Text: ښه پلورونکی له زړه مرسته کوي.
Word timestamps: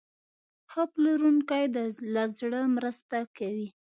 ښه 0.71 0.83
پلورونکی 0.93 1.63
له 2.15 2.23
زړه 2.39 2.61
مرسته 2.75 3.17
کوي. 3.37 3.67